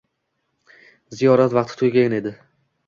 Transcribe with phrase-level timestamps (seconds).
[1.21, 2.35] Ziyorat vaqti tugagan edi